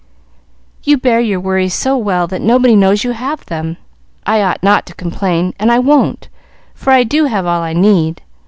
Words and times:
"You 0.83 0.97
bear 0.97 1.19
your 1.19 1.39
worries 1.39 1.75
so 1.75 1.95
well 1.95 2.25
that 2.25 2.41
nobody 2.41 2.75
knows 2.75 3.03
you 3.03 3.11
have 3.11 3.45
them. 3.45 3.77
I 4.25 4.41
ought 4.41 4.63
not 4.63 4.87
to 4.87 4.95
complain, 4.95 5.53
and 5.59 5.71
I 5.71 5.77
won't, 5.77 6.27
for 6.73 6.89
I 6.91 7.03
do 7.03 7.25
have 7.25 7.45
all 7.45 7.61
I 7.61 7.73
need. 7.73 8.23